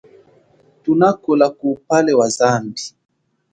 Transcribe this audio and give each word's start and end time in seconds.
Thunakola 0.83 1.47
kuwupale 1.57 2.13
wa 2.13 2.27
zambi. 2.29 2.83